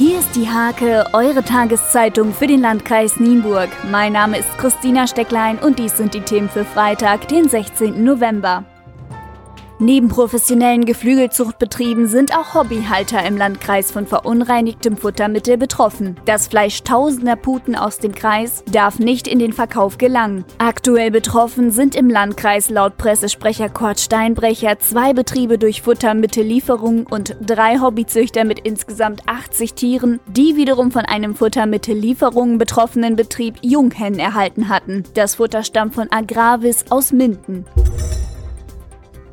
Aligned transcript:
Hier 0.00 0.18
ist 0.18 0.34
die 0.34 0.48
Hake, 0.48 1.04
eure 1.12 1.44
Tageszeitung 1.44 2.32
für 2.32 2.46
den 2.46 2.62
Landkreis 2.62 3.20
Nienburg. 3.20 3.68
Mein 3.90 4.14
Name 4.14 4.38
ist 4.38 4.48
Christina 4.56 5.06
Stecklein 5.06 5.58
und 5.58 5.78
dies 5.78 5.94
sind 5.94 6.14
die 6.14 6.22
Themen 6.22 6.48
für 6.48 6.64
Freitag, 6.64 7.28
den 7.28 7.50
16. 7.50 8.02
November. 8.02 8.64
Neben 9.82 10.08
professionellen 10.08 10.84
Geflügelzuchtbetrieben 10.84 12.06
sind 12.06 12.36
auch 12.36 12.52
Hobbyhalter 12.52 13.24
im 13.24 13.38
Landkreis 13.38 13.90
von 13.90 14.06
verunreinigtem 14.06 14.98
Futtermittel 14.98 15.56
betroffen. 15.56 16.16
Das 16.26 16.48
Fleisch 16.48 16.82
tausender 16.82 17.34
Puten 17.34 17.74
aus 17.74 17.98
dem 17.98 18.14
Kreis 18.14 18.62
darf 18.70 18.98
nicht 18.98 19.26
in 19.26 19.38
den 19.38 19.54
Verkauf 19.54 19.96
gelangen. 19.96 20.44
Aktuell 20.58 21.10
betroffen 21.10 21.70
sind 21.70 21.94
im 21.94 22.10
Landkreis 22.10 22.68
laut 22.68 22.98
Pressesprecher 22.98 23.70
Kurt 23.70 24.00
Steinbrecher 24.00 24.78
zwei 24.80 25.14
Betriebe 25.14 25.56
durch 25.56 25.80
Futtermittellieferung 25.80 27.06
und 27.06 27.34
drei 27.40 27.78
Hobbyzüchter 27.80 28.44
mit 28.44 28.58
insgesamt 28.58 29.22
80 29.24 29.72
Tieren, 29.72 30.20
die 30.26 30.56
wiederum 30.56 30.90
von 30.90 31.06
einem 31.06 31.34
Futtermittellieferungen 31.34 32.58
betroffenen 32.58 33.16
Betrieb 33.16 33.54
Junghennen 33.62 34.20
erhalten 34.20 34.68
hatten. 34.68 35.04
Das 35.14 35.36
Futter 35.36 35.64
stammt 35.64 35.94
von 35.94 36.12
Agravis 36.12 36.84
aus 36.90 37.12
Minden. 37.12 37.64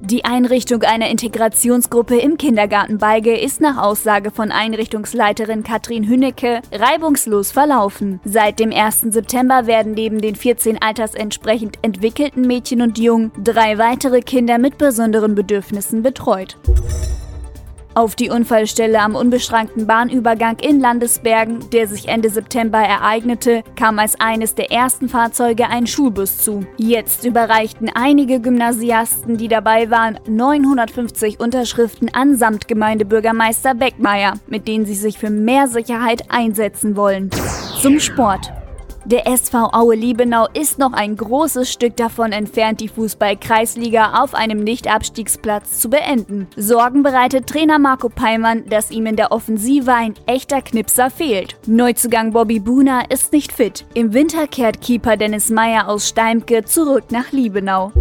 Die 0.01 0.25
Einrichtung 0.25 0.83
einer 0.83 1.09
Integrationsgruppe 1.09 2.17
im 2.17 2.37
Kindergarten 2.37 2.99
Beige 2.99 3.35
ist 3.35 3.61
nach 3.61 3.77
Aussage 3.77 4.29
von 4.29 4.51
Einrichtungsleiterin 4.51 5.63
Katrin 5.63 6.07
Hünnecke 6.07 6.61
reibungslos 6.71 7.51
verlaufen. 7.51 8.19
Seit 8.23 8.59
dem 8.59 8.71
1. 8.71 9.07
September 9.09 9.65
werden 9.65 9.93
neben 9.93 10.21
den 10.21 10.35
14 10.35 10.79
altersentsprechend 10.81 11.79
entwickelten 11.81 12.41
Mädchen 12.41 12.81
und 12.81 12.99
Jungen 12.99 13.31
drei 13.43 13.79
weitere 13.79 14.21
Kinder 14.21 14.59
mit 14.59 14.77
besonderen 14.77 15.33
Bedürfnissen 15.33 16.03
betreut. 16.03 16.57
Auf 17.97 18.15
die 18.15 18.29
Unfallstelle 18.29 18.99
am 18.99 19.15
unbeschrankten 19.15 19.87
Bahnübergang 19.87 20.59
in 20.59 20.79
Landesbergen, 20.79 21.67
der 21.71 21.87
sich 21.87 22.07
Ende 22.07 22.29
September 22.29 22.77
ereignete, 22.77 23.63
kam 23.75 23.97
als 23.97 24.19
eines 24.19 24.53
der 24.53 24.71
ersten 24.71 25.09
Fahrzeuge 25.09 25.67
ein 25.67 25.87
Schulbus 25.87 26.37
zu. 26.37 26.63
Jetzt 26.77 27.25
überreichten 27.25 27.89
einige 27.91 28.39
Gymnasiasten, 28.39 29.37
die 29.37 29.47
dabei 29.47 29.89
waren, 29.89 30.19
950 30.27 31.39
Unterschriften 31.39 32.13
an 32.13 32.37
Samtgemeindebürgermeister 32.37 33.73
Beckmeier, 33.73 34.33
mit 34.45 34.67
denen 34.67 34.85
sie 34.85 34.93
sich 34.93 35.17
für 35.17 35.31
mehr 35.31 35.67
Sicherheit 35.67 36.25
einsetzen 36.29 36.97
wollen. 36.97 37.31
Zum 37.81 37.99
Sport. 37.99 38.51
Der 39.09 39.25
SV 39.25 39.69
Aue 39.71 39.95
Liebenau 39.95 40.47
ist 40.53 40.79
noch 40.79 40.91
ein 40.91 41.15
großes 41.15 41.71
Stück 41.71 41.95
davon 41.95 42.33
entfernt, 42.33 42.81
die 42.81 42.89
Fußball-Kreisliga 42.89 44.21
auf 44.21 44.35
einem 44.35 44.65
Nicht-Abstiegsplatz 44.65 45.79
zu 45.79 45.89
beenden. 45.89 46.49
Sorgen 46.57 47.03
bereitet 47.03 47.47
Trainer 47.47 47.79
Marco 47.79 48.09
Peimann, 48.09 48.65
dass 48.65 48.91
ihm 48.91 49.05
in 49.05 49.15
der 49.15 49.31
Offensive 49.31 49.93
ein 49.93 50.15
echter 50.25 50.61
Knipser 50.61 51.09
fehlt. 51.09 51.55
Neuzugang 51.67 52.33
Bobby 52.33 52.59
Buna 52.59 53.03
ist 53.07 53.31
nicht 53.31 53.53
fit. 53.53 53.85
Im 53.93 54.13
Winter 54.13 54.45
kehrt 54.45 54.81
Keeper 54.81 55.15
Dennis 55.15 55.49
Meyer 55.49 55.87
aus 55.87 56.09
Steimke 56.09 56.65
zurück 56.65 57.05
nach 57.09 57.31
Liebenau. 57.31 57.93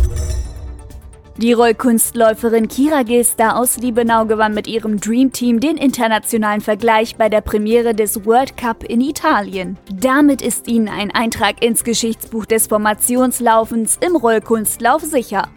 Die 1.39 1.53
Rollkunstläuferin 1.53 2.67
Kira 2.67 3.03
Gester 3.03 3.59
aus 3.59 3.77
Liebenau 3.77 4.25
gewann 4.25 4.55
mit 4.55 4.67
ihrem 4.67 4.99
Dream 4.99 5.33
Team 5.33 5.61
den 5.61 5.77
internationalen 5.77 6.63
Vergleich 6.63 7.17
bei 7.17 7.29
der 7.29 7.43
Premiere 7.43 7.95
des 7.95 8.25
World 8.25 8.57
Cup 8.57 8.83
in 8.83 9.03
Italien. 9.03 9.77
Damit 9.93 10.41
ist 10.41 10.67
ihnen 10.67 10.89
ein 10.89 11.11
Eintrag 11.11 11.63
ins 11.63 11.85
Geschichtsbuch 11.85 12.47
des 12.47 12.69
Formationslaufens 12.69 13.99
im 14.01 14.17
Rollkunstlauf 14.17 15.03
sicher. 15.03 15.49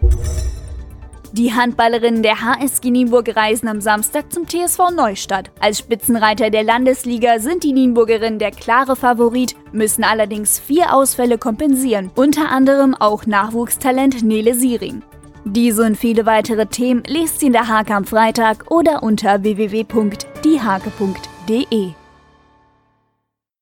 Die 1.32 1.54
Handballerinnen 1.54 2.22
der 2.22 2.42
HSG 2.42 2.90
Nienburg 2.90 3.34
reisen 3.34 3.68
am 3.68 3.80
Samstag 3.80 4.30
zum 4.30 4.46
TSV 4.46 4.90
Neustadt. 4.94 5.50
Als 5.60 5.78
Spitzenreiter 5.78 6.50
der 6.50 6.64
Landesliga 6.64 7.38
sind 7.38 7.64
die 7.64 7.72
Nienburgerinnen 7.72 8.38
der 8.38 8.50
klare 8.50 8.96
Favorit, 8.96 9.56
müssen 9.72 10.04
allerdings 10.04 10.58
vier 10.58 10.94
Ausfälle 10.94 11.38
kompensieren, 11.38 12.10
unter 12.16 12.50
anderem 12.50 12.94
auch 12.94 13.24
Nachwuchstalent 13.24 14.22
Nele 14.22 14.54
Siering. 14.54 15.02
Diese 15.44 15.84
und 15.84 15.96
viele 15.96 16.26
weitere 16.26 16.66
Themen 16.66 17.04
lest 17.06 17.40
ihr 17.42 17.46
in 17.46 17.52
der 17.52 17.68
Hake 17.68 17.94
am 17.94 18.04
Freitag 18.04 18.70
oder 18.70 19.02
unter 19.02 19.42
www.diehake.de. 19.42 21.99